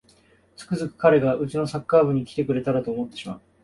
[0.57, 3.41] つくづく彼がうちのサッカー部に来てくれたらと思ってしまう